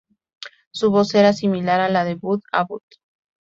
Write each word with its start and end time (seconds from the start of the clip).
Su 0.71 0.89
voz 0.89 1.13
era 1.13 1.31
similar 1.31 1.79
a 1.79 1.87
la 1.87 2.03
de 2.05 2.15
Bud 2.15 2.41
Abbott. 2.51 2.81